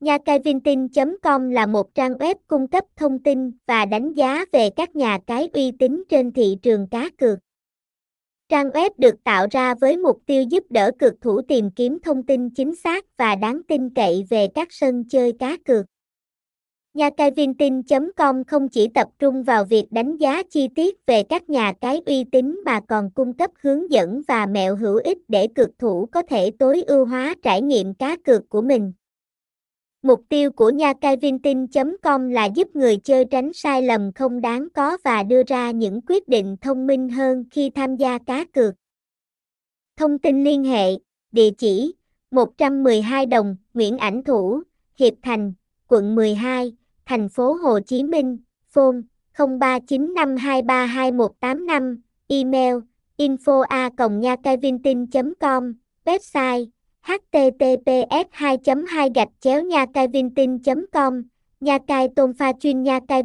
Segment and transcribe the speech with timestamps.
[0.00, 5.18] Nhacaivintin.com là một trang web cung cấp thông tin và đánh giá về các nhà
[5.26, 7.38] cái uy tín trên thị trường cá cược.
[8.48, 12.22] Trang web được tạo ra với mục tiêu giúp đỡ cược thủ tìm kiếm thông
[12.22, 15.86] tin chính xác và đáng tin cậy về các sân chơi cá cược.
[16.94, 21.50] Nhà cái vintin.com không chỉ tập trung vào việc đánh giá chi tiết về các
[21.50, 25.48] nhà cái uy tín mà còn cung cấp hướng dẫn và mẹo hữu ích để
[25.54, 28.92] cược thủ có thể tối ưu hóa trải nghiệm cá cược của mình.
[30.02, 30.92] Mục tiêu của nha
[32.02, 36.00] com là giúp người chơi tránh sai lầm không đáng có và đưa ra những
[36.08, 38.74] quyết định thông minh hơn khi tham gia cá cược.
[39.96, 40.90] Thông tin liên hệ,
[41.32, 41.94] địa chỉ
[42.30, 44.62] 112 Đồng, Nguyễn Ảnh Thủ,
[44.98, 45.52] Hiệp Thành,
[45.88, 46.72] quận 12,
[47.06, 48.96] thành phố Hồ Chí Minh, phone
[49.36, 51.96] 0395232185,
[52.28, 52.74] email
[53.16, 54.20] info a com
[56.04, 56.66] website
[57.06, 60.06] https 2 2 gạch chéo nha cai
[60.92, 61.22] com
[61.60, 63.22] nha cai tôn pha chuyên nha cai